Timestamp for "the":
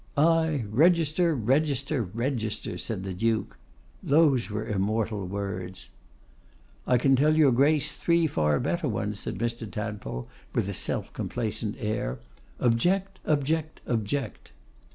3.03-3.13